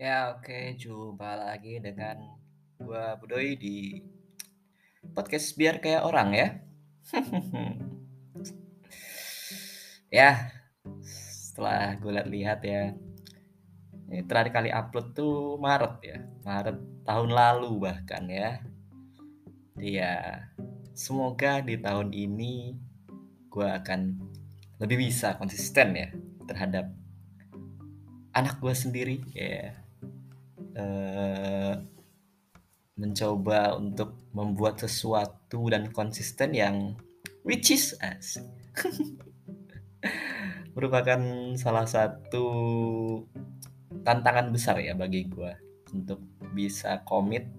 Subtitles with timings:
[0.00, 2.16] Ya, oke, jumpa lagi dengan
[2.80, 4.00] gua Budoy di
[5.12, 6.48] podcast biar kayak orang ya.
[10.24, 10.56] ya,
[11.04, 12.96] setelah gue lihat-lihat ya,
[14.08, 18.56] ini terakhir kali upload tuh Maret ya, Maret tahun lalu bahkan ya.
[19.76, 20.48] Iya,
[20.96, 22.72] semoga di tahun ini
[23.52, 24.16] gue akan
[24.80, 26.08] lebih bisa konsisten ya
[26.48, 26.88] terhadap
[28.32, 29.79] anak gue sendiri ya.
[30.70, 31.74] Uh,
[33.00, 36.94] mencoba untuk membuat sesuatu dan konsisten yang
[37.42, 38.44] which is asik.
[40.74, 41.20] merupakan
[41.58, 42.46] salah satu
[44.06, 45.52] tantangan besar ya bagi gue
[45.92, 46.22] untuk
[46.54, 47.50] bisa komit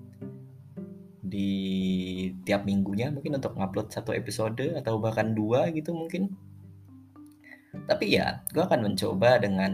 [1.21, 1.51] di
[2.43, 6.33] tiap minggunya mungkin untuk ngupload satu episode atau bahkan dua gitu mungkin
[7.87, 9.73] tapi ya gue akan mencoba dengan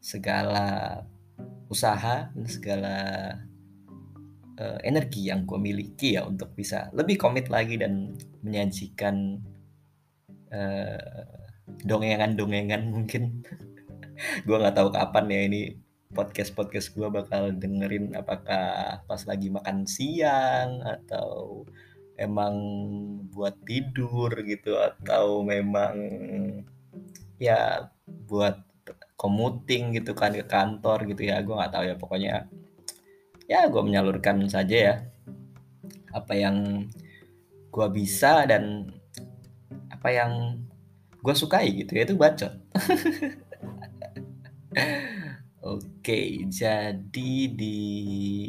[0.00, 0.98] segala
[1.70, 2.96] usaha dan segala
[4.58, 9.38] uh, energi yang gue miliki ya untuk bisa lebih komit lagi dan menyajikan
[10.50, 11.24] uh,
[11.86, 13.46] dongengan-dongengan mungkin.
[14.46, 15.60] Gue nggak tahu kapan ya ini
[16.10, 21.62] podcast podcast gue bakal dengerin apakah pas lagi makan siang atau
[22.18, 22.54] emang
[23.30, 25.94] buat tidur gitu atau memang
[27.38, 27.88] ya
[28.26, 28.58] buat
[29.20, 31.44] commuting gitu kan ke kantor gitu ya.
[31.44, 32.34] Gue nggak tahu ya pokoknya
[33.44, 34.94] ya gue menyalurkan saja ya
[36.14, 36.86] apa yang
[37.68, 38.88] gue bisa dan
[39.92, 40.62] apa yang
[41.20, 42.56] gue sukai gitu ya itu bacot.
[45.60, 47.78] Oke jadi di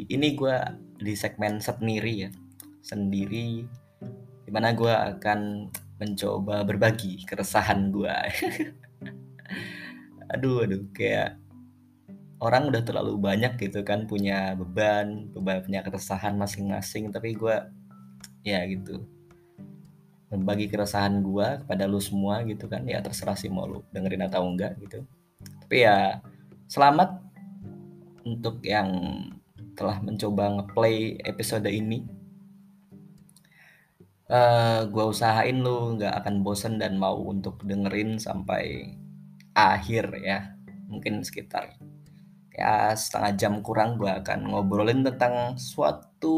[0.08, 0.56] ini gue
[0.96, 2.30] di segmen sendiri ya
[2.80, 3.68] sendiri
[4.42, 5.68] di mana gue akan
[6.00, 8.16] mencoba berbagi keresahan gue
[10.32, 11.36] aduh aduh kayak
[12.42, 17.56] orang udah terlalu banyak gitu kan punya beban beban punya keresahan masing-masing tapi gue
[18.42, 19.06] ya gitu.
[20.32, 24.42] Membagi keresahan gue kepada lu semua gitu kan ya terserah sih mau lu dengerin atau
[24.42, 25.06] enggak gitu.
[25.62, 26.18] Tapi ya
[26.66, 27.22] selamat
[28.26, 28.90] untuk yang
[29.78, 32.02] telah mencoba ngeplay episode ini.
[34.32, 38.96] Uh, eh, gue usahain lu nggak akan bosen dan mau untuk dengerin sampai
[39.54, 40.56] akhir ya.
[40.88, 41.76] Mungkin sekitar
[42.52, 46.36] ya setengah jam kurang gue akan ngobrolin tentang suatu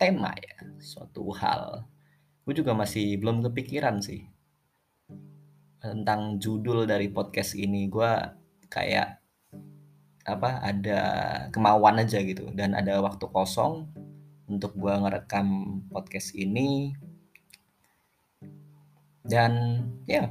[0.00, 1.84] tema ya suatu hal.
[2.42, 4.26] Gue juga masih belum kepikiran sih
[5.78, 7.86] tentang judul dari podcast ini.
[7.86, 8.10] Gue
[8.72, 9.20] kayak
[10.22, 11.00] apa ada
[11.50, 13.90] kemauan aja gitu dan ada waktu kosong
[14.48, 16.96] untuk gue ngerekam podcast ini.
[19.22, 20.26] Dan ya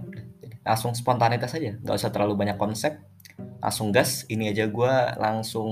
[0.61, 1.77] langsung spontanitas aja.
[1.81, 3.01] Nggak usah terlalu banyak konsep.
[3.61, 4.25] Langsung gas.
[4.29, 5.69] Ini aja gue langsung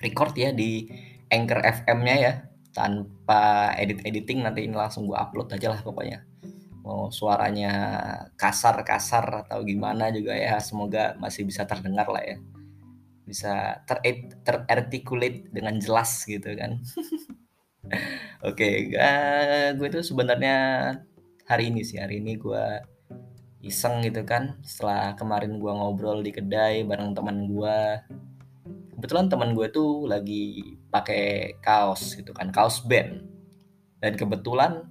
[0.00, 0.88] record ya di
[1.28, 2.32] Anchor FM-nya ya.
[2.72, 6.24] Tanpa edit editing nanti ini langsung gue upload aja lah pokoknya.
[6.84, 7.72] Mau suaranya
[8.40, 12.36] kasar-kasar atau gimana juga ya semoga masih bisa terdengar lah ya.
[13.28, 14.00] Bisa ter
[14.40, 16.80] terarticulate dengan jelas gitu kan.
[18.48, 20.56] Oke okay, gue tuh sebenarnya
[21.48, 22.64] hari ini sih hari ini gue
[23.62, 24.58] iseng gitu kan.
[24.62, 27.78] Setelah kemarin gue ngobrol di kedai bareng teman gue
[28.98, 33.26] kebetulan teman gue tuh lagi pakai kaos gitu kan kaos band.
[33.98, 34.86] Dan kebetulan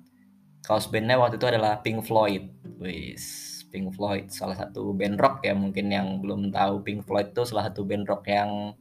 [0.64, 2.52] kaos bandnya waktu itu adalah Pink Floyd.
[2.80, 6.84] Wis Pink Floyd salah satu band rock ya mungkin yang belum tahu.
[6.84, 8.76] Pink Floyd itu salah satu band rock yang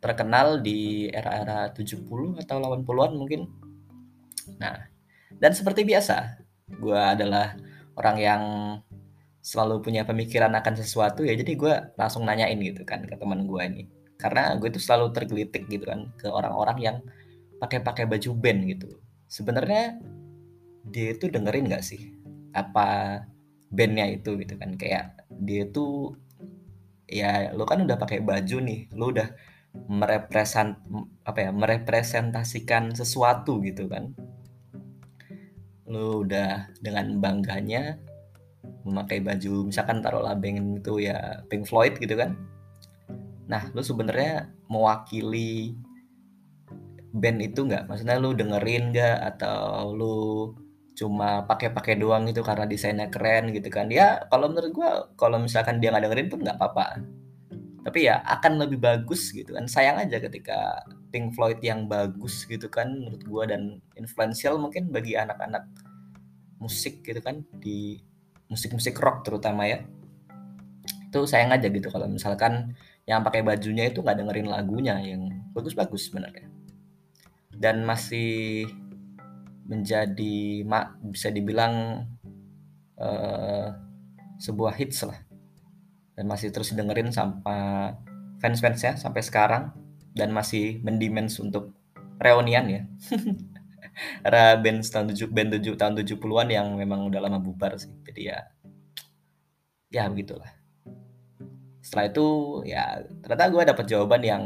[0.00, 2.08] terkenal di era-era 70
[2.40, 3.50] atau 80-an mungkin.
[4.58, 4.86] Nah
[5.30, 7.58] dan seperti biasa gue adalah
[7.98, 8.42] orang yang
[9.40, 13.62] selalu punya pemikiran akan sesuatu ya jadi gue langsung nanyain gitu kan ke teman gue
[13.64, 13.84] ini.
[14.20, 16.96] Karena gue tuh selalu tergelitik gitu kan ke orang-orang yang
[17.56, 18.88] pakai-pakai baju band gitu.
[19.32, 19.96] Sebenarnya
[20.84, 22.12] dia itu dengerin nggak sih
[22.52, 23.20] apa
[23.72, 24.76] bandnya itu gitu kan?
[24.76, 26.20] Kayak dia tuh
[27.08, 29.28] ya lo kan udah pakai baju nih lo udah
[29.90, 30.78] merepresent
[31.24, 34.12] apa ya merepresentasikan sesuatu gitu kan?
[35.88, 37.96] Lo udah dengan bangganya
[38.86, 42.36] memakai baju misalkan taruhlah band itu ya Pink Floyd gitu kan
[43.50, 45.74] Nah, lu sebenarnya mewakili
[47.10, 47.90] band itu nggak?
[47.90, 50.18] Maksudnya lu dengerin nggak atau lu
[50.94, 53.90] cuma pakai-pakai doang itu karena desainnya keren gitu kan?
[53.90, 57.02] Ya, kalau menurut gua kalau misalkan dia nggak dengerin pun nggak apa-apa.
[57.80, 59.66] Tapi ya akan lebih bagus gitu kan.
[59.66, 65.18] Sayang aja ketika Pink Floyd yang bagus gitu kan menurut gua dan influential mungkin bagi
[65.18, 65.66] anak-anak
[66.62, 67.98] musik gitu kan di
[68.50, 69.86] musik-musik rock terutama ya.
[71.08, 72.74] Itu sayang aja gitu kalau misalkan
[73.08, 76.50] yang pakai bajunya itu nggak dengerin lagunya yang bagus-bagus sebenarnya.
[77.54, 78.66] Dan masih
[79.70, 80.66] menjadi
[81.06, 82.04] bisa dibilang
[82.98, 83.70] uh,
[84.42, 85.18] sebuah hits lah.
[86.18, 87.94] Dan masih terus dengerin sampai
[88.40, 89.70] fans-fansnya sampai sekarang
[90.16, 91.76] dan masih mendemands untuk
[92.18, 92.82] reunian ya
[94.26, 97.92] era band tahun tujuh band tujuh tahun 70-an yang memang udah lama bubar sih.
[98.06, 98.38] Jadi ya
[99.90, 100.50] ya begitulah.
[101.82, 102.28] Setelah itu
[102.68, 102.84] ya
[103.24, 104.44] ternyata gue dapet jawaban yang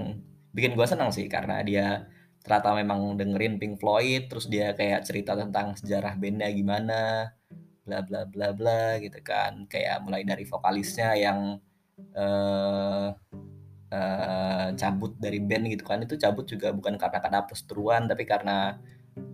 [0.54, 2.08] bikin gue senang sih karena dia
[2.44, 7.32] ternyata memang dengerin Pink Floyd terus dia kayak cerita tentang sejarah bandnya gimana
[7.84, 11.60] bla bla bla bla gitu kan kayak mulai dari vokalisnya yang
[12.16, 13.08] uh,
[13.92, 18.76] uh, cabut dari band gitu kan itu cabut juga bukan karena karena perseteruan tapi karena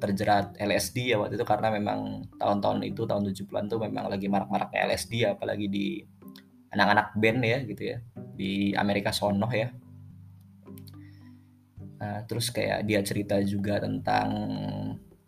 [0.00, 4.88] terjerat LSD ya waktu itu karena memang tahun-tahun itu tahun 70-an tuh memang lagi marak-maraknya
[4.88, 6.00] LSD apalagi di
[6.72, 7.98] anak-anak band ya gitu ya
[8.34, 9.68] di Amerika sono ya.
[12.00, 14.28] Nah, terus kayak dia cerita juga tentang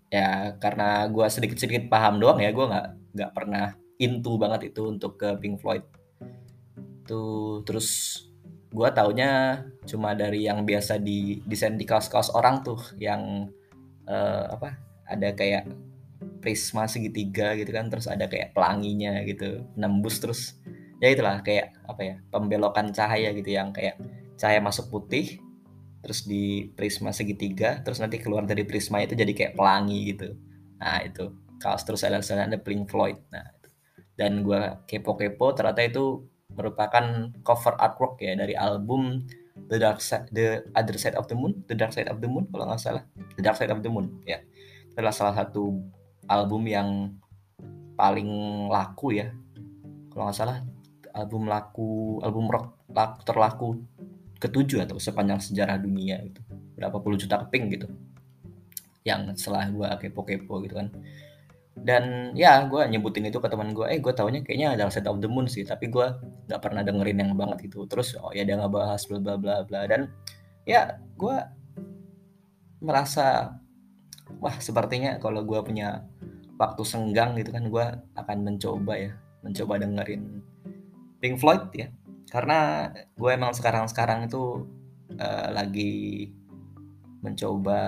[0.09, 5.21] ya karena gue sedikit-sedikit paham doang ya gue nggak nggak pernah into banget itu untuk
[5.21, 5.85] ke Pink Floyd.
[7.05, 8.21] Tuh terus
[8.73, 13.53] gue taunya cuma dari yang biasa di desain di kaos-kaos orang tuh yang
[14.08, 15.69] uh, apa ada kayak
[16.43, 20.58] prisma segitiga gitu kan terus ada kayak pelanginya gitu nembus terus.
[21.02, 23.99] Ya itulah kayak apa ya pembelokan cahaya gitu yang kayak
[24.38, 25.43] cahaya masuk putih
[26.02, 30.34] terus di prisma segitiga terus nanti keluar dari prisma itu jadi kayak pelangi gitu.
[30.78, 31.31] Nah itu.
[31.62, 33.19] Kaos terus ada ada Pink Floyd.
[33.31, 33.69] Nah itu.
[34.12, 39.25] dan gue kepo-kepo ternyata itu merupakan cover artwork ya dari album
[39.56, 42.49] The Dark Side, The Other Side of the Moon, The Dark Side of the Moon
[42.49, 43.04] kalau nggak salah,
[43.37, 44.40] The Dark Side of the Moon ya.
[44.88, 45.81] Itu adalah salah satu
[46.28, 47.16] album yang
[47.96, 48.28] paling
[48.72, 49.32] laku ya.
[50.12, 50.58] Kalau nggak salah
[51.12, 53.69] album laku, album rock laku, terlaku
[54.43, 56.43] ketujuh atau sepanjang sejarah dunia gitu
[56.75, 57.87] berapa puluh juta keping gitu
[59.06, 60.90] yang setelah gue kepo-kepo gitu kan
[61.78, 65.22] dan ya gue nyebutin itu ke teman gue eh gue taunya kayaknya adalah set of
[65.22, 66.06] the moon sih tapi gue
[66.52, 69.64] nggak pernah dengerin yang banget itu terus oh ya dia nggak bahas bla bla bla
[69.64, 69.88] bla.
[69.88, 70.12] Dan
[70.69, 71.37] ya gue
[72.84, 73.56] merasa
[74.37, 76.04] wah sepertinya kalau gue punya
[76.60, 77.87] waktu senggang gitu kan gue
[78.20, 80.44] akan mencoba ya mencoba dengerin
[81.25, 81.88] Pink Floyd ya.
[82.28, 84.69] Karena gue emang sekarang-sekarang itu
[85.16, 86.28] uh, lagi
[87.25, 87.81] mencoba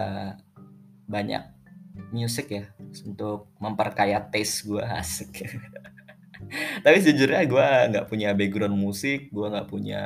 [1.05, 1.43] banyak
[2.11, 2.65] musik ya
[3.07, 5.47] untuk memperkaya taste gue asik
[6.85, 10.03] tapi sejujurnya gue nggak punya background musik gue nggak punya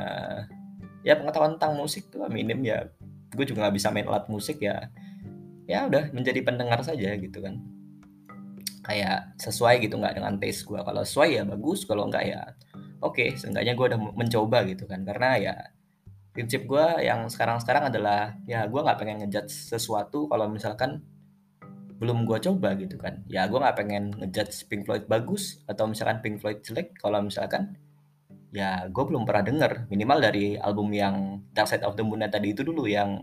[1.03, 2.89] ya pengetahuan tentang musik tuh minim ya
[3.33, 4.89] gue juga nggak bisa main alat musik ya
[5.69, 7.61] ya udah menjadi pendengar saja gitu kan.
[8.81, 12.41] Kayak sesuai gitu nggak dengan taste gue kalau sesuai ya bagus kalau nggak ya
[13.05, 15.05] oke okay, seenggaknya gue udah mencoba gitu kan.
[15.05, 15.55] Karena ya
[16.33, 21.05] prinsip gue yang sekarang-sekarang adalah ya gue nggak pengen ngejudge sesuatu kalau misalkan
[21.99, 23.27] belum gue coba gitu kan.
[23.27, 26.95] Ya gue nggak pengen ngejudge Pink Floyd bagus atau misalkan Pink Floyd jelek.
[26.95, 27.75] Kalau misalkan
[28.55, 29.91] ya gue belum pernah denger.
[29.91, 33.19] Minimal dari album yang Dark Side of the Moon tadi itu dulu yang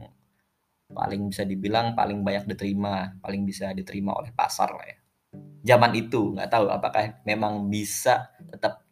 [0.87, 4.99] paling bisa dibilang paling banyak diterima paling bisa diterima oleh pasar lah ya.
[5.67, 8.87] Zaman itu nggak tahu apakah memang bisa tetap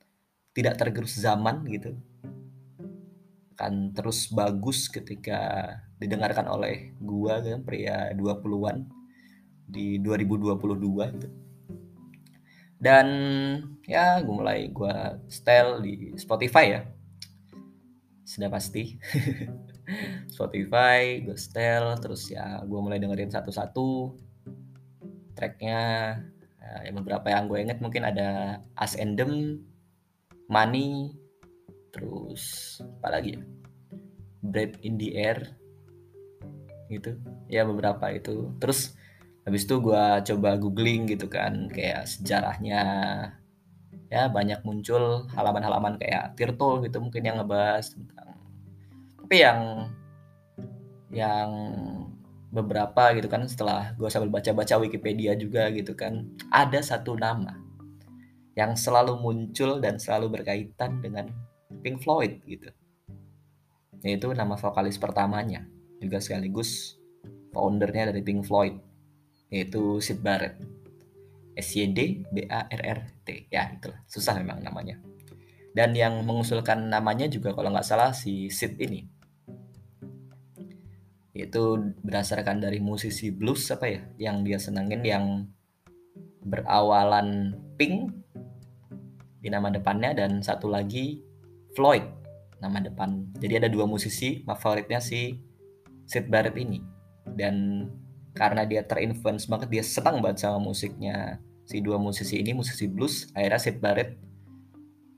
[0.57, 1.93] tidak tergerus zaman gitu.
[3.55, 5.71] Akan terus bagus ketika
[6.01, 9.04] didengarkan oleh gua kan pria 20-an
[9.65, 11.29] di 2022 gitu.
[12.79, 13.07] Dan
[13.89, 16.81] ya gue mulai gua style di Spotify ya.
[18.25, 19.01] Sudah pasti.
[20.35, 24.17] Spotify, gue style terus ya gue mulai dengerin satu-satu
[25.37, 25.81] tracknya
[26.57, 29.61] ya, yang beberapa yang gue inget mungkin ada As Endem
[30.49, 31.13] Money
[31.93, 33.43] terus apa lagi ya
[34.45, 35.57] Bread in the Air
[36.89, 37.17] gitu
[37.49, 38.97] ya beberapa itu terus
[39.45, 42.83] habis itu gue coba googling gitu kan kayak sejarahnya
[44.09, 48.37] ya banyak muncul halaman-halaman kayak Tirto gitu mungkin yang ngebahas tentang
[49.21, 49.61] tapi yang
[51.13, 51.51] yang
[52.55, 57.65] beberapa gitu kan setelah gue sambil baca-baca Wikipedia juga gitu kan ada satu nama
[58.55, 61.27] yang selalu muncul dan selalu berkaitan dengan
[61.83, 62.71] Pink Floyd gitu.
[64.07, 65.67] Yaitu nama vokalis pertamanya,
[65.99, 67.01] juga sekaligus
[67.51, 68.79] foundernya dari Pink Floyd,
[69.55, 70.59] yaitu Sid Barrett.
[71.55, 73.47] S Y D B A R R T.
[73.47, 74.03] Ya, itulah.
[74.11, 74.99] Susah memang namanya.
[75.71, 79.07] Dan yang mengusulkan namanya juga kalau nggak salah si Sid ini.
[81.31, 85.25] Itu berdasarkan dari musisi blues apa ya yang dia senangin yang
[86.43, 88.11] berawalan pink
[89.43, 91.23] di nama depannya dan satu lagi
[91.75, 92.03] Floyd
[92.63, 93.35] nama depan.
[93.39, 95.39] Jadi ada dua musisi favoritnya si
[96.07, 96.79] Sid Barrett ini.
[97.35, 97.87] Dan
[98.35, 103.31] karena dia terinfluence banget, dia senang banget sama musiknya si dua musisi ini, musisi blues,
[103.33, 104.19] akhirnya Sid Barrett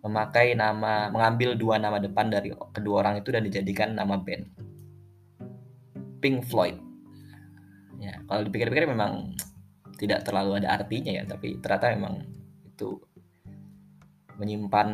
[0.07, 4.47] memakai nama, mengambil dua nama depan dari kedua orang itu dan dijadikan nama band.
[6.23, 6.79] Pink Floyd.
[7.99, 9.35] Ya, kalau dipikir-pikir memang
[9.97, 12.23] tidak terlalu ada artinya ya, tapi ternyata memang
[12.69, 13.01] itu
[14.37, 14.89] menyimpan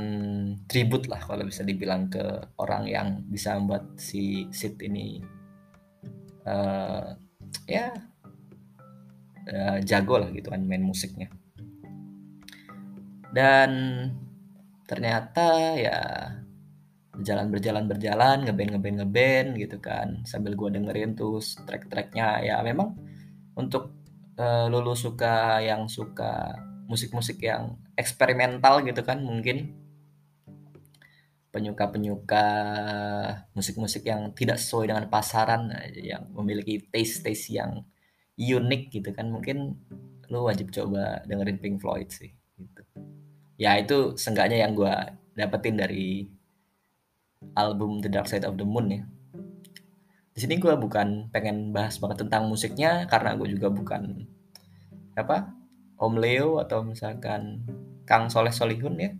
[0.70, 2.22] tribut lah kalau bisa dibilang ke
[2.62, 5.18] orang yang bisa membuat si Sid ini
[6.46, 7.10] uh,
[7.66, 7.90] ya
[9.48, 11.30] uh, jago lah gitu kan main musiknya.
[13.32, 13.70] Dan
[14.84, 15.98] ternyata ya
[17.12, 20.20] berjalan berjalan berjalan ngeband ngeband ngeband gitu kan.
[20.28, 22.44] Sambil gue dengerin tuh track-tracknya.
[22.44, 22.94] Ya memang
[23.56, 23.96] untuk
[24.36, 26.56] uh, lulu suka yang suka
[26.88, 29.80] musik-musik yang eksperimental gitu kan mungkin.
[31.52, 32.46] Penyuka-penyuka
[33.52, 35.68] musik-musik yang tidak sesuai dengan pasaran
[36.00, 37.84] yang memiliki taste-taste yang
[38.38, 39.28] unik gitu kan.
[39.28, 39.76] Mungkin
[40.32, 42.82] lu wajib coba dengerin Pink Floyd sih gitu.
[43.60, 44.92] Ya itu seenggaknya yang gue
[45.36, 46.28] dapetin dari
[47.58, 49.02] album The Dark Side of the Moon ya.
[50.32, 54.24] Di sini gue bukan pengen bahas banget tentang musiknya karena gue juga bukan
[55.12, 55.52] apa
[56.00, 57.68] Om Leo atau misalkan
[58.08, 59.12] Kang Soleh Solihun ya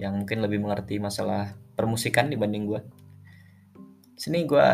[0.00, 2.80] yang mungkin lebih mengerti masalah permusikan dibanding gue
[4.16, 4.68] sini gue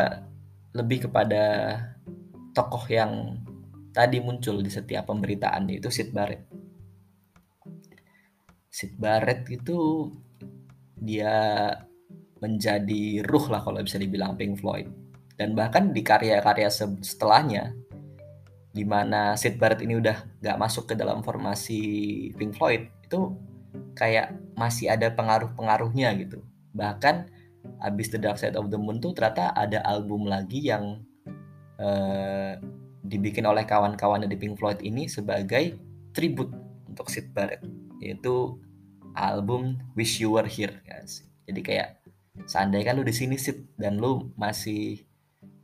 [0.71, 1.75] lebih kepada
[2.57, 3.37] tokoh yang
[3.93, 6.49] tadi muncul di setiap pemberitaan yaitu Sid Barrett.
[8.73, 10.09] Sid Barrett itu
[10.97, 11.69] dia
[12.41, 14.89] menjadi ruh lah kalau bisa dibilang Pink Floyd.
[15.37, 16.69] Dan bahkan di karya-karya
[17.01, 17.77] setelahnya
[18.73, 21.81] di mana Sid Barrett ini udah gak masuk ke dalam formasi
[22.37, 23.33] Pink Floyd itu
[23.97, 26.41] kayak masih ada pengaruh-pengaruhnya gitu.
[26.73, 27.29] Bahkan
[27.81, 31.01] abis The Dark Side of the Moon tuh ternyata ada album lagi yang
[31.79, 32.53] uh,
[33.07, 35.77] dibikin oleh kawan-kawan di Pink Floyd ini sebagai
[36.11, 36.51] tribute
[36.89, 37.63] untuk Sid Barrett
[38.01, 38.57] yaitu
[39.17, 41.25] album Wish You Were Here guys.
[41.47, 41.89] jadi kayak
[42.45, 45.07] seandainya kan lu di sini Sid dan lu masih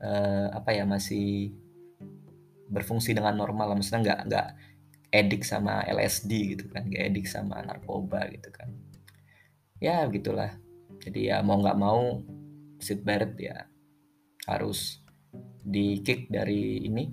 [0.01, 1.53] uh, apa ya masih
[2.72, 4.48] berfungsi dengan normal maksudnya nggak nggak
[5.13, 8.74] edik sama LSD gitu kan nggak edik sama narkoba gitu kan
[9.77, 10.58] ya begitulah
[11.03, 12.24] jadi ya mau nggak mau
[12.82, 13.70] Sid Barrett ya
[14.50, 15.02] harus
[15.63, 17.08] di kick dari ini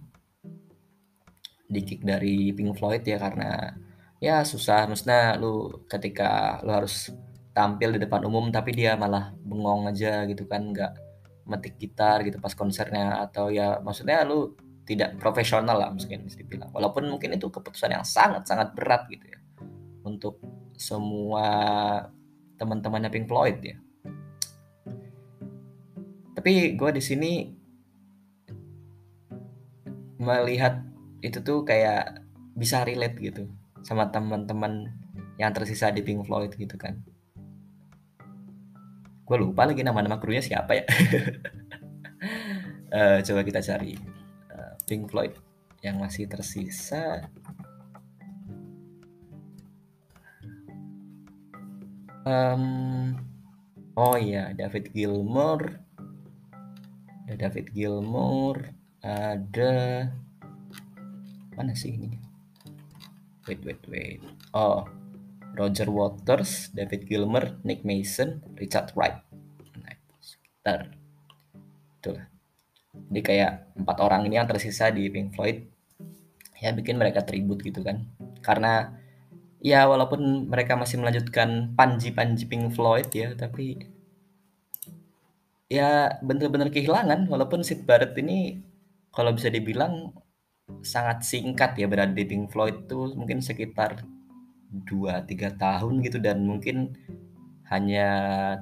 [1.70, 3.70] di kick dari Pink Floyd ya karena
[4.18, 4.90] ya susah.
[4.90, 7.14] Maksudnya lu ketika lu harus
[7.54, 10.92] tampil di depan umum tapi dia malah bengong aja gitu kan nggak
[11.46, 13.22] metik gitar gitu pas konsernya.
[13.22, 16.74] Atau ya maksudnya lu tidak profesional lah mungkin bisa dibilang.
[16.74, 19.38] Walaupun mungkin itu keputusan yang sangat sangat berat gitu ya
[20.02, 20.42] untuk
[20.74, 21.46] semua
[22.58, 23.78] teman-temannya Pink Floyd ya.
[26.34, 27.59] Tapi gue di sini
[30.20, 30.84] melihat
[31.24, 32.20] itu tuh kayak
[32.52, 33.48] bisa relate gitu
[33.80, 34.92] sama teman-teman
[35.40, 37.00] yang tersisa di Pink Floyd gitu kan.
[39.24, 40.84] Gue lupa lagi nama-nama krunya siapa ya.
[42.92, 43.96] Uh, coba kita cari
[44.90, 45.32] Pink Floyd
[45.86, 47.30] yang masih tersisa.
[52.26, 53.16] Um,
[53.96, 55.80] oh iya David Gilmour.
[57.24, 59.72] Ada David Gilmour ada
[61.56, 62.16] mana sih ini?
[63.48, 64.20] Wait wait wait.
[64.52, 64.84] Oh
[65.56, 69.18] Roger Waters David Gilmour Nick Mason Richard Wright.
[69.80, 70.94] Nah, sekitar
[72.00, 72.26] itulah.
[73.10, 75.66] Jadi kayak empat orang ini yang tersisa di Pink Floyd
[76.60, 78.04] ya bikin mereka tribut gitu kan.
[78.44, 78.92] Karena
[79.60, 83.80] ya walaupun mereka masih melanjutkan panji-panji Pink Floyd ya tapi
[85.66, 87.26] ya bener-bener kehilangan.
[87.26, 88.69] Walaupun Sid Barrett ini
[89.10, 90.14] kalau bisa dibilang
[90.86, 94.06] sangat singkat ya berada di Pink Floyd tuh mungkin sekitar
[94.86, 96.18] 2-3 tahun gitu.
[96.22, 96.94] Dan mungkin
[97.70, 98.08] hanya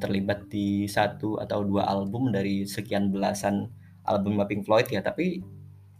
[0.00, 3.68] terlibat di satu atau dua album dari sekian belasan
[4.08, 5.04] album Pink Floyd ya.
[5.04, 5.40] Tapi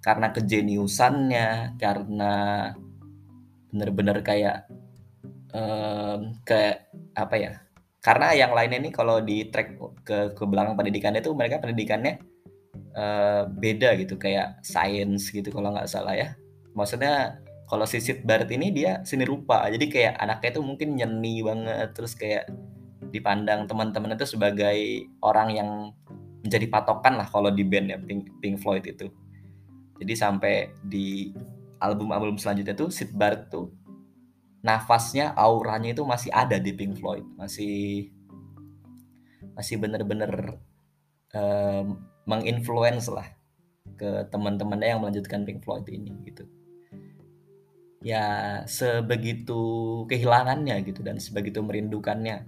[0.01, 2.33] karena kejeniusannya karena
[3.69, 4.65] bener-bener kayak
[5.53, 7.53] um, ke apa ya?
[8.01, 9.77] Karena yang lainnya nih kalau di track
[10.07, 12.38] ke ke belakang pendidikannya itu mereka pendidikannya
[12.99, 16.35] uh, beda gitu kayak science gitu kalau nggak salah ya
[16.75, 17.39] maksudnya
[17.71, 21.95] kalau si Sid Barrett ini dia seni rupa jadi kayak anaknya itu mungkin nyeni banget
[21.95, 22.51] terus kayak
[23.09, 25.71] dipandang teman-teman itu sebagai orang yang
[26.45, 29.11] menjadi patokan lah kalau di band ya Pink, Pink Floyd itu.
[29.99, 31.35] Jadi sampai di
[31.83, 33.75] album-album selanjutnya tuh Sid Barrett tuh
[34.63, 38.11] nafasnya, auranya itu masih ada di Pink Floyd, masih
[39.59, 40.63] masih bener-bener
[41.35, 41.85] uh,
[42.29, 43.25] menginfluence lah
[43.97, 46.45] ke teman-temannya yang melanjutkan Pink Floyd ini gitu.
[48.05, 52.47] Ya sebegitu kehilangannya gitu dan sebegitu merindukannya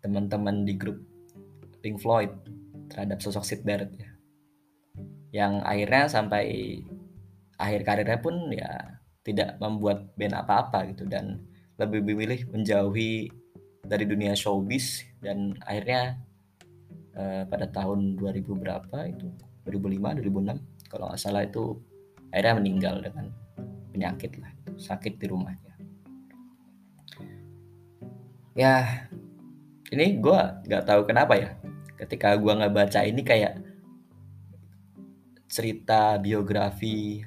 [0.00, 1.02] teman-teman di grup
[1.82, 2.30] Pink Floyd
[2.88, 4.10] terhadap sosok Sid Barrett ya.
[5.34, 6.44] Yang akhirnya sampai
[7.58, 11.42] akhir karirnya pun ya tidak membuat band apa-apa gitu dan
[11.78, 13.30] lebih memilih menjauhi
[13.82, 16.18] dari dunia showbiz dan akhirnya
[17.16, 19.26] uh, pada tahun 2000 berapa itu?
[19.66, 21.78] 2005 2006 kalau nggak salah itu
[22.34, 23.26] akhirnya meninggal dengan
[23.92, 25.72] penyakit lah sakit di rumahnya.
[28.52, 29.08] Ya
[29.92, 31.50] ini gue nggak tahu kenapa ya.
[31.96, 33.60] Ketika gue nggak baca ini kayak
[35.46, 37.20] cerita biografi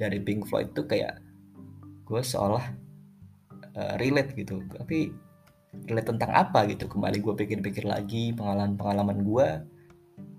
[0.00, 1.20] dari Pink Floyd tuh kayak
[2.08, 2.64] gue seolah
[3.76, 4.64] uh, relate gitu.
[4.72, 5.12] Tapi
[5.88, 9.48] relate tentang apa gitu kembali gue pikir-pikir lagi pengalaman-pengalaman gue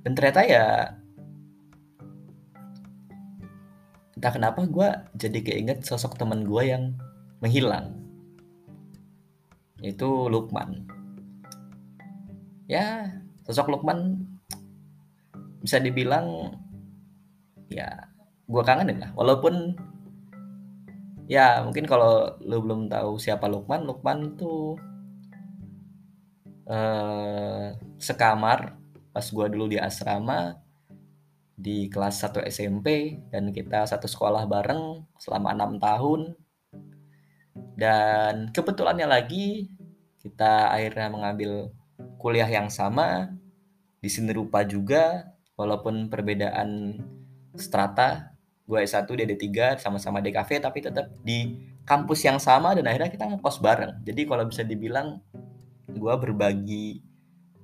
[0.03, 0.65] dan ternyata ya
[4.19, 6.91] entah kenapa gue jadi keinget sosok teman gue yang
[7.39, 7.95] menghilang.
[9.79, 10.83] Yaitu Lukman.
[12.67, 13.15] Ya
[13.47, 14.27] sosok Lukman
[15.63, 16.51] bisa dibilang
[17.71, 18.11] ya
[18.43, 19.15] gue kangenin lah.
[19.15, 19.79] Walaupun
[21.31, 24.75] ya mungkin kalau lo belum tahu siapa Lukman Lukman tuh
[26.69, 28.77] eh, sekamar
[29.09, 30.61] pas gue dulu di asrama
[31.59, 36.39] di kelas 1 SMP dan kita satu sekolah bareng selama enam tahun.
[37.75, 39.67] Dan kebetulannya lagi
[40.23, 41.75] kita akhirnya mengambil
[42.15, 43.35] kuliah yang sama
[43.99, 46.95] di sini rupa juga walaupun perbedaan
[47.59, 48.31] strata.
[48.63, 53.25] Gue S1 dia D3 sama-sama DKV tapi tetap di kampus yang sama dan akhirnya kita
[53.35, 53.99] ngekos bareng.
[54.05, 55.19] Jadi kalau bisa dibilang
[55.95, 57.01] gue berbagi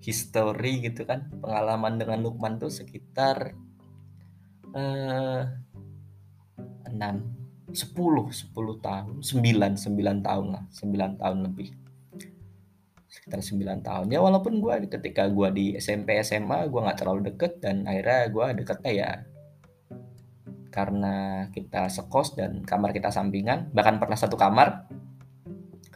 [0.06, 3.58] history gitu kan pengalaman dengan Lukman tuh sekitar
[4.78, 5.42] eh,
[6.96, 7.36] 6
[7.76, 11.70] 10 10 tahun 9 9 tahun lah 9 tahun lebih.
[13.10, 14.06] Sekitar 9 tahun.
[14.12, 18.46] Ya walaupun gue ketika gue di SMP SMA gue nggak terlalu deket dan akhirnya gue
[18.64, 19.12] deketnya ya
[20.76, 24.92] karena kita sekos dan kamar kita sampingan bahkan pernah satu kamar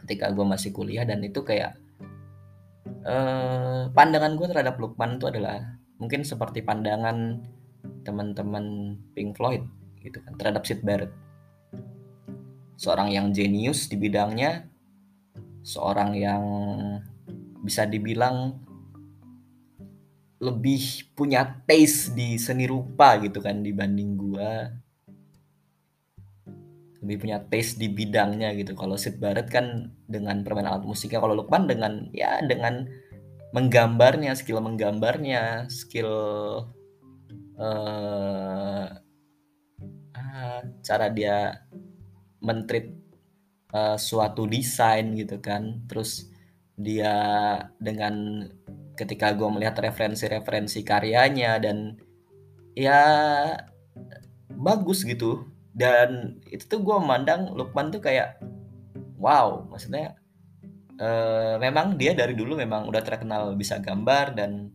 [0.04, 1.76] ketika gue masih kuliah dan itu kayak
[3.06, 5.64] eh, pandangan gue terhadap Lukman itu adalah
[6.00, 7.44] mungkin seperti pandangan
[8.04, 9.64] teman-teman Pink Floyd
[10.00, 11.12] gitu kan terhadap Sid Barrett.
[12.80, 14.70] Seorang yang jenius di bidangnya
[15.64, 16.44] seorang yang
[17.60, 18.56] bisa dibilang
[20.40, 24.72] lebih punya taste di seni rupa gitu kan dibanding gua
[27.00, 28.76] lebih punya taste di bidangnya gitu.
[28.76, 32.88] Kalau Sid Barrett kan dengan permainan alat musiknya kalau Lukman dengan ya dengan
[33.56, 36.12] menggambarnya skill menggambarnya skill
[37.58, 38.86] uh,
[40.84, 41.66] cara dia
[42.40, 42.96] mentrit
[43.74, 45.88] uh, suatu desain gitu kan.
[45.88, 46.30] Terus
[46.80, 47.16] dia
[47.80, 48.48] dengan
[48.96, 51.96] ketika gue melihat referensi-referensi karyanya dan
[52.76, 53.00] ya
[54.52, 55.49] bagus gitu
[55.80, 58.36] dan itu tuh gue memandang Lukman tuh kayak
[59.16, 60.20] wow maksudnya
[61.00, 64.68] uh, memang dia dari dulu memang udah terkenal bisa gambar dan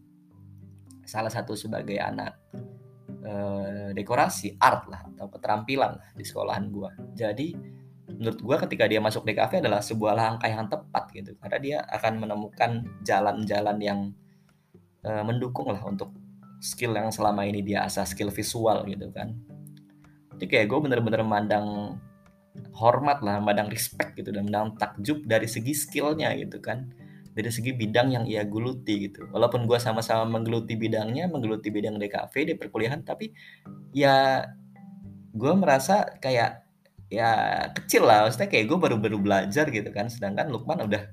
[1.04, 2.40] salah satu sebagai anak
[3.28, 7.48] uh, dekorasi art lah atau keterampilan lah di sekolahan gue jadi
[8.08, 11.34] menurut gue ketika dia masuk DKV adalah sebuah langkah yang tepat gitu.
[11.42, 14.00] Karena dia akan menemukan jalan-jalan yang
[15.02, 16.14] uh, mendukung lah untuk
[16.64, 19.36] skill yang selama ini dia asah skill visual gitu kan
[20.44, 21.96] jadi kayak gue bener-bener memandang
[22.76, 26.92] hormat lah memandang respect gitu dan memandang takjub dari segi skillnya gitu kan.
[27.32, 29.24] Dari segi bidang yang ia geluti gitu.
[29.32, 33.32] Walaupun gue sama-sama menggeluti bidangnya menggeluti bidang DKV di perkuliahan tapi
[33.96, 34.44] ya
[35.32, 36.60] gue merasa kayak
[37.08, 38.28] ya kecil lah.
[38.28, 40.12] Maksudnya kayak gue baru-baru belajar gitu kan.
[40.12, 41.08] Sedangkan Lukman udah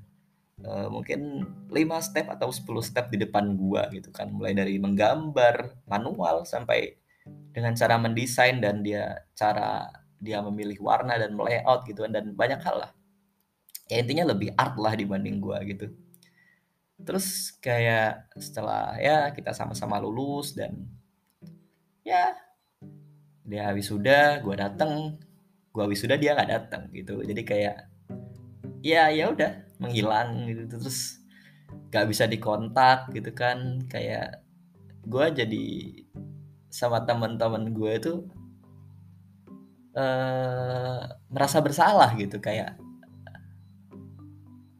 [0.68, 4.28] uh, mungkin 5 step atau 10 step di depan gue gitu kan.
[4.28, 9.88] Mulai dari menggambar manual sampai dengan cara mendesain dan dia cara
[10.22, 12.92] dia memilih warna dan layout gitu kan dan banyak hal lah.
[13.90, 15.86] Ya intinya lebih art lah dibanding gue gitu.
[17.02, 20.86] Terus kayak setelah ya kita sama-sama lulus dan
[22.06, 22.38] ya
[23.42, 25.18] dia wisuda gue dateng.
[25.72, 27.24] Gua wisuda dia nggak datang gitu.
[27.24, 27.88] Jadi kayak
[28.84, 30.78] ya ya udah menghilang gitu.
[30.78, 31.18] Terus
[31.90, 33.80] nggak bisa dikontak gitu kan.
[33.88, 34.44] Kayak
[35.02, 35.96] gua jadi
[36.72, 38.14] sama teman-teman gue itu
[39.92, 42.80] uh, merasa bersalah gitu kayak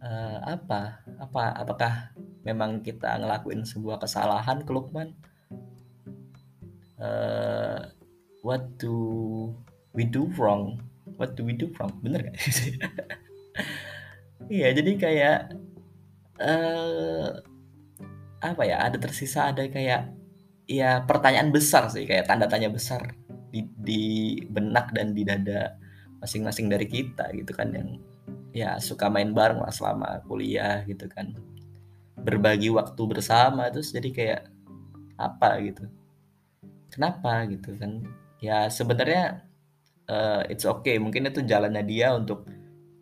[0.01, 1.93] uh, apa apa apakah
[2.49, 5.13] memang kita ngelakuin sebuah kesalahan ke Lukman?
[6.97, 7.93] Uh,
[8.41, 9.53] what do
[9.93, 10.81] we do wrong?
[11.21, 11.93] What do we do wrong?
[12.01, 12.41] Bener gak
[14.53, 15.39] iya jadi kayak
[16.41, 17.31] uh,
[18.43, 20.22] apa ya ada tersisa ada kayak
[20.73, 23.13] ya pertanyaan besar sih kayak tanda tanya besar
[23.53, 24.03] di, di
[24.49, 25.77] benak dan di dada
[26.25, 28.01] masing-masing dari kita gitu kan yang
[28.57, 31.37] ya suka main bareng lah selama kuliah gitu kan.
[32.17, 34.43] Berbagi waktu bersama terus jadi kayak
[35.21, 35.85] apa gitu.
[36.89, 38.01] Kenapa gitu kan?
[38.41, 39.45] Ya sebenarnya
[40.09, 42.49] uh, it's okay mungkin itu jalannya dia untuk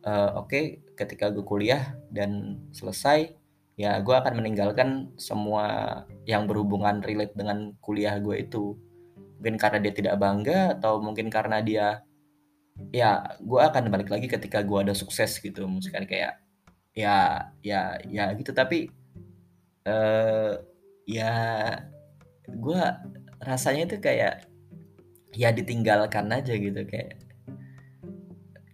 [0.03, 0.65] uh, oke okay,
[0.99, 3.40] ketika gue kuliah dan selesai
[3.81, 5.65] ya gue akan meninggalkan semua
[6.29, 8.77] yang berhubungan relate dengan kuliah gue itu.
[9.41, 12.05] Mungkin karena dia tidak bangga atau mungkin karena dia
[12.93, 15.65] ya gue akan balik lagi ketika gue ada sukses gitu.
[15.65, 16.45] Misalkan kayak
[16.93, 18.53] ya ya ya gitu.
[18.53, 18.93] Tapi
[19.89, 20.61] uh,
[21.09, 21.33] ya
[22.53, 22.83] gue
[23.41, 24.45] rasanya itu kayak
[25.33, 26.85] ya ditinggalkan aja gitu.
[26.85, 27.17] Kayak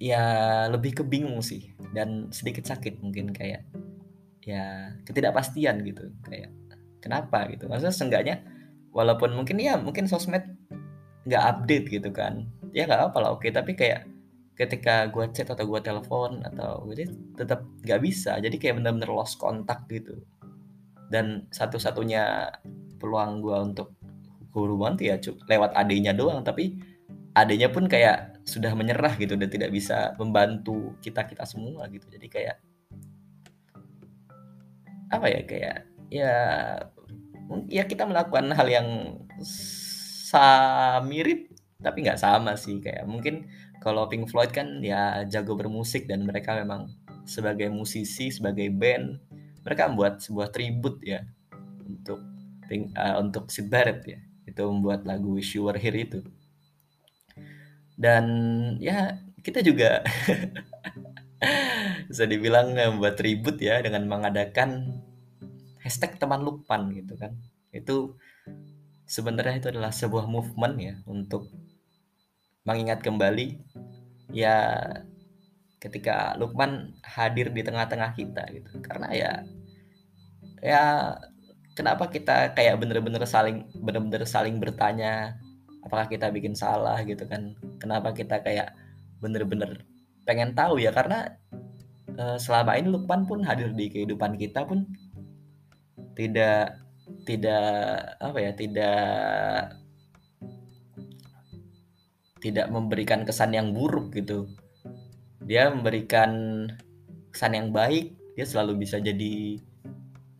[0.02, 0.24] ya
[0.66, 3.62] lebih kebingung sih dan sedikit sakit mungkin kayak
[4.46, 6.14] ya ketidakpastian gitu.
[6.22, 6.54] Kayak
[7.02, 7.66] kenapa gitu?
[7.66, 8.36] Maksudnya seenggaknya
[8.94, 10.46] walaupun mungkin ya mungkin sosmed
[11.26, 12.46] nggak update gitu kan.
[12.70, 13.50] Ya nggak apa lah oke.
[13.50, 14.06] Tapi kayak
[14.56, 18.38] ketika gue chat atau gue telepon atau jadi tetap nggak bisa.
[18.38, 20.22] Jadi kayak bener-bener lost kontak gitu.
[21.10, 22.54] Dan satu-satunya
[23.02, 23.98] peluang gue untuk
[24.56, 25.18] hubungan ya
[25.50, 26.46] lewat adanya doang.
[26.46, 26.78] Tapi
[27.36, 32.06] adanya pun kayak sudah menyerah gitu dan tidak bisa membantu kita kita semua gitu.
[32.08, 32.56] Jadi kayak
[35.12, 35.78] apa ya kayak
[36.10, 36.34] ya
[37.70, 38.88] ya kita melakukan hal yang
[40.26, 40.44] sa
[41.06, 42.82] mirip tapi nggak sama sih.
[42.82, 43.46] Kayak mungkin
[43.78, 46.90] kalau Pink Floyd kan ya jago bermusik dan mereka memang
[47.26, 49.18] sebagai musisi sebagai band
[49.66, 51.26] mereka membuat sebuah tribut ya
[51.82, 52.22] untuk
[52.66, 54.18] Pink, uh, untuk Sid Barrett ya.
[54.46, 56.22] Itu membuat lagu Wish You Were Here itu.
[57.94, 58.26] Dan
[58.82, 60.02] ya kita juga
[62.08, 65.00] bisa dibilang membuat ribut ya dengan mengadakan
[65.84, 67.36] hashtag teman Lukman gitu kan.
[67.70, 68.16] Itu
[69.06, 71.46] sebenarnya itu adalah sebuah movement ya untuk
[72.66, 73.62] mengingat kembali
[74.34, 74.74] ya
[75.78, 78.80] ketika Lukman hadir di tengah-tengah kita gitu.
[78.82, 79.32] Karena ya
[80.64, 80.82] ya
[81.76, 85.36] kenapa kita kayak bener-bener saling bener-bener saling bertanya
[85.84, 87.54] apakah kita bikin salah gitu kan?
[87.78, 88.74] Kenapa kita kayak
[89.22, 89.84] bener-bener
[90.26, 91.38] pengen tahu ya karena
[92.18, 94.84] uh, selama ini Lukman pun hadir di kehidupan kita pun
[96.18, 96.82] tidak
[97.22, 99.00] tidak apa ya tidak
[102.42, 104.50] tidak memberikan kesan yang buruk gitu.
[105.46, 106.66] Dia memberikan
[107.30, 109.56] kesan yang baik dia selalu bisa jadi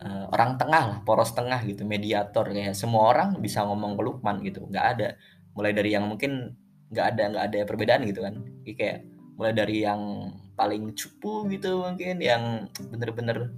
[0.05, 2.45] uh, orang tengah lah poros tengah gitu mediator.
[2.51, 5.09] Kayak semua orang bisa ngomong ke Lukman gitu nggak ada.
[5.55, 6.53] Mulai dari yang mungkin
[6.93, 8.35] nggak ada nggak ada perbedaan gitu kan.
[8.67, 13.53] Kayak mulai dari yang paling cupu gitu mungkin yang bener-bener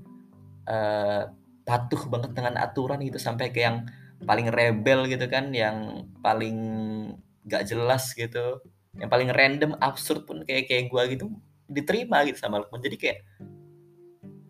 [0.67, 1.31] uh,
[1.63, 3.87] patuh banget dengan aturan gitu sampai ke yang
[4.27, 6.57] paling rebel gitu kan yang paling
[7.47, 8.59] gak jelas gitu
[8.99, 11.25] yang paling random absurd pun kayak kayak gue gitu
[11.69, 12.81] diterima gitu sama Lukman.
[12.81, 13.19] Jadi kayak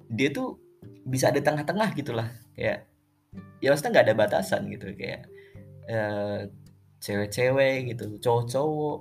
[0.10, 0.58] dia tuh
[1.06, 2.90] bisa ada tengah-tengah gitulah kayak
[3.62, 5.30] ya maksudnya nggak ada batasan gitu kayak
[5.86, 6.50] uh,
[7.02, 9.00] cewek-cewek gitu cowok-cowok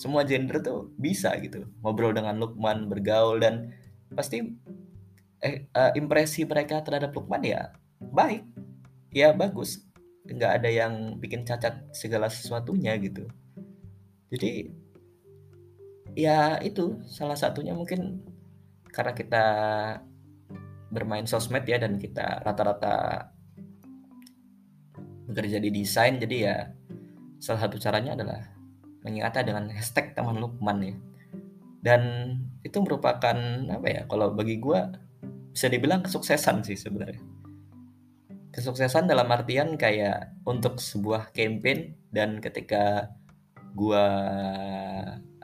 [0.00, 1.68] semua gender tuh bisa gitu.
[1.84, 3.76] Ngobrol dengan Lukman bergaul dan
[4.16, 4.40] pasti
[5.44, 8.48] eh, uh, impresi mereka terhadap Lukman ya baik.
[9.12, 9.84] Ya bagus.
[10.24, 13.28] Nggak ada yang bikin cacat segala sesuatunya gitu.
[14.32, 14.72] Jadi
[16.16, 18.24] ya itu salah satunya mungkin
[18.88, 19.44] karena kita
[20.90, 23.30] bermain sosmed ya dan kita rata-rata
[25.30, 26.56] bekerja di desain jadi ya
[27.38, 28.42] salah satu caranya adalah
[29.04, 30.94] mengingatnya dengan hashtag teman Lukman ya.
[31.80, 32.02] Dan
[32.60, 33.36] itu merupakan
[33.72, 34.80] apa ya kalau bagi gue
[35.50, 37.20] bisa dibilang kesuksesan sih sebenarnya.
[38.52, 43.14] Kesuksesan dalam artian kayak untuk sebuah campaign dan ketika
[43.72, 44.06] gue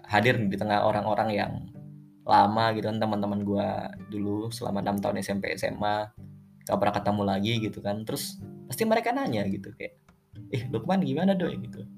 [0.07, 1.53] hadir di tengah orang-orang yang
[2.27, 3.69] lama gitu kan teman-teman gue
[4.11, 6.11] dulu selama enam tahun SMP SMA
[6.66, 8.05] gak pernah ketemu lagi gitu kan.
[8.05, 9.97] Terus pasti mereka nanya gitu kayak
[10.53, 11.57] eh Lukman gimana doi?
[11.57, 11.95] Gitu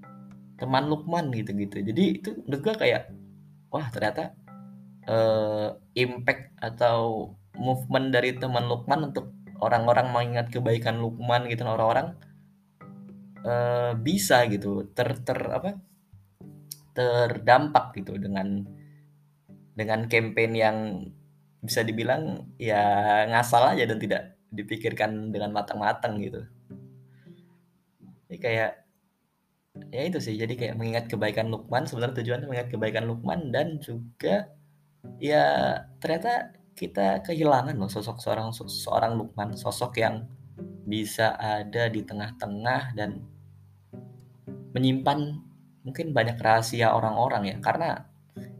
[0.58, 3.02] teman Lukman gitu-gitu jadi itu menurut gue kayak
[3.70, 4.34] wah ternyata
[5.06, 12.18] uh, impact atau movement dari teman Lukman untuk orang-orang mengingat kebaikan Lukman gitu orang-orang
[13.46, 15.78] uh, bisa gitu ter ter apa
[16.94, 18.66] terdampak gitu dengan
[19.78, 20.76] dengan campaign yang
[21.62, 22.82] bisa dibilang ya
[23.30, 26.42] ngasal aja dan tidak dipikirkan dengan matang-matang gitu.
[28.26, 28.87] Jadi kayak
[29.88, 34.50] ya itu sih, jadi kayak mengingat kebaikan Lukman, sebenarnya tujuannya mengingat kebaikan Lukman dan juga
[35.22, 40.26] ya ternyata kita kehilangan loh sosok seorang seorang Lukman, sosok yang
[40.88, 43.20] bisa ada di tengah-tengah dan
[44.72, 45.42] menyimpan
[45.82, 47.56] mungkin banyak rahasia orang-orang ya.
[47.58, 47.98] Karena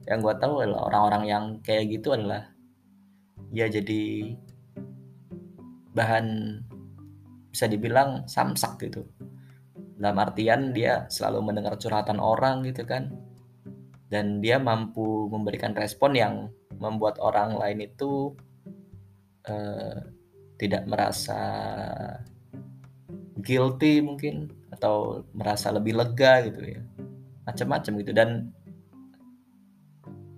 [0.09, 2.49] yang gue tahu adalah orang-orang yang kayak gitu adalah
[3.53, 4.35] ya jadi
[5.93, 6.27] bahan
[7.53, 9.09] bisa dibilang samsak gitu
[9.99, 13.11] dalam artian dia selalu mendengar curhatan orang gitu kan.
[14.09, 18.33] Dan dia mampu memberikan respon yang membuat orang lain itu
[19.51, 19.99] uh,
[20.57, 21.41] tidak merasa
[23.37, 26.81] guilty mungkin atau merasa lebih lega gitu ya.
[27.45, 28.13] Macam-macam gitu.
[28.15, 28.55] Dan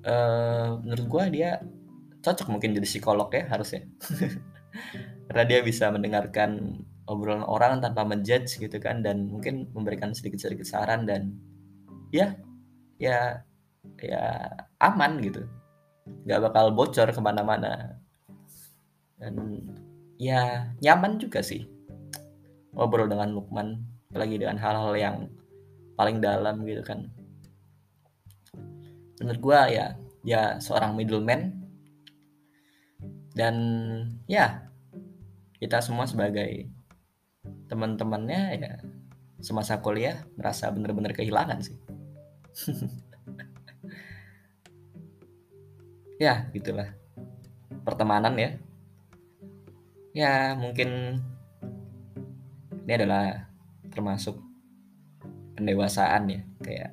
[0.09, 1.61] uh, menurut gue dia
[2.25, 3.85] cocok mungkin jadi psikolog ya harusnya.
[5.31, 11.11] Karena dia bisa mendengarkan obrolan orang tanpa menjudge gitu kan dan mungkin memberikan sedikit-sedikit saran
[11.11, 11.35] dan
[12.15, 12.39] ya
[13.03, 13.43] ya
[13.99, 14.47] ya
[14.79, 15.43] aman gitu.
[16.23, 17.99] Nggak bakal bocor ke mana-mana.
[19.19, 19.67] Dan
[20.23, 21.67] ya nyaman juga sih
[22.71, 23.83] ngobrol dengan Lukman
[24.15, 25.17] apalagi dengan hal-hal yang
[25.99, 27.11] paling dalam gitu kan.
[29.19, 29.87] Menurut gue ya
[30.23, 31.59] ya seorang middleman.
[33.31, 33.57] Dan
[34.27, 34.67] ya
[35.63, 36.80] kita semua sebagai
[37.71, 38.73] teman-temannya ya
[39.41, 41.79] semasa kuliah merasa benar-benar kehilangan sih.
[46.21, 46.93] Ya gitulah.
[47.81, 48.61] Pertemanan ya.
[50.13, 51.17] Ya mungkin
[52.85, 53.49] ini adalah
[53.89, 54.37] termasuk
[55.57, 56.93] pendewasaan ya kayak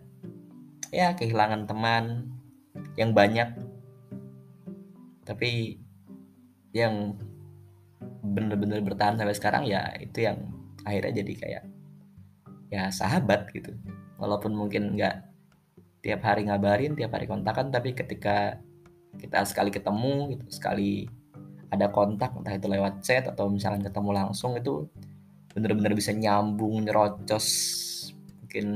[0.96, 2.32] ya kehilangan teman
[2.96, 3.52] yang banyak
[5.28, 5.76] tapi
[6.72, 7.20] yang
[8.36, 10.48] bener-bener bertahan sampai sekarang ya itu yang
[10.84, 11.64] akhirnya jadi kayak
[12.72, 13.72] ya sahabat gitu.
[14.18, 15.16] Walaupun mungkin nggak
[16.02, 18.62] tiap hari ngabarin tiap hari kontakan tapi ketika
[19.18, 21.10] kita sekali ketemu gitu sekali
[21.68, 24.88] ada kontak entah itu lewat chat atau misalnya ketemu langsung itu
[25.52, 27.48] bener-bener bisa nyambung nyerocos
[28.40, 28.68] mungkin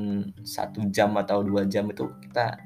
[0.44, 2.60] satu jam atau dua jam itu kita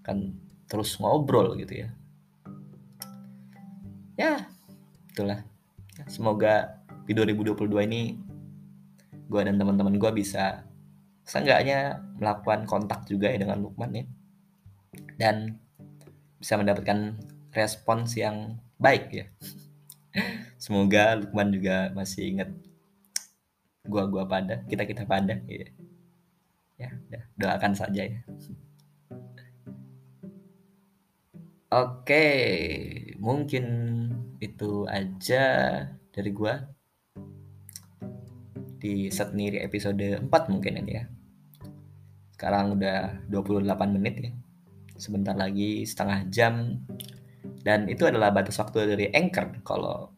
[0.00, 0.32] akan
[0.64, 1.88] terus ngobrol gitu ya.
[4.14, 4.46] Ya
[5.12, 5.44] itulah
[6.10, 8.02] semoga di 2022 ini
[9.24, 10.64] gue dan teman-teman gue bisa
[11.24, 14.04] seenggaknya melakukan kontak juga ya dengan Lukman ya.
[15.16, 15.58] Dan
[16.38, 17.16] bisa mendapatkan
[17.56, 19.26] respons yang baik ya.
[20.60, 22.50] Semoga Lukman juga masih ingat
[23.84, 25.68] gua gua pada kita kita pada ya
[27.08, 28.20] ya doakan saja ya.
[31.74, 32.26] Oke
[33.18, 33.64] mungkin
[34.44, 35.44] itu aja
[36.12, 36.60] dari gua
[38.78, 41.04] di sendiri episode 4 mungkin ini ya
[42.36, 44.32] sekarang udah 28 menit ya
[45.00, 46.84] sebentar lagi setengah jam
[47.64, 50.12] dan itu adalah batas waktu dari Anchor kalau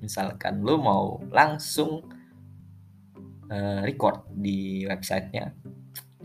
[0.00, 2.08] misalkan lu mau langsung
[3.52, 5.52] uh, record di websitenya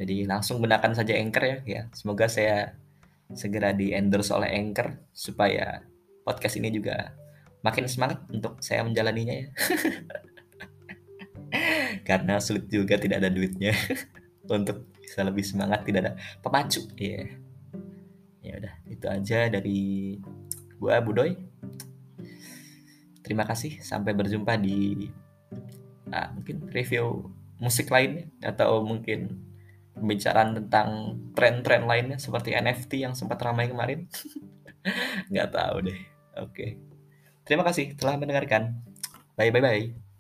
[0.02, 1.58] jadi langsung gunakan saja Anchor ya.
[1.62, 1.82] ya.
[1.94, 2.74] Semoga saya
[3.38, 5.86] segera di endorse oleh Anchor supaya
[6.26, 7.14] podcast ini juga
[7.62, 9.48] makin semangat untuk saya menjalaninya ya.
[12.08, 13.74] Karena sulit juga tidak ada duitnya
[14.56, 16.82] untuk bisa lebih semangat tidak ada pemacu.
[16.98, 17.38] Iya.
[18.42, 18.52] Yeah.
[18.52, 19.80] Ya udah, itu aja dari
[20.82, 21.38] gua Budoy.
[23.22, 25.08] Terima kasih sampai berjumpa di
[26.10, 27.30] uh, mungkin review
[27.62, 29.46] musik lainnya atau mungkin
[29.94, 34.10] pembicaraan tentang tren-tren lainnya seperti NFT yang sempat ramai kemarin.
[35.32, 36.00] Nggak tahu deh.
[36.42, 36.91] Oke.
[37.52, 38.80] Terima kasih telah mendengarkan.
[39.36, 40.11] Bye bye bye.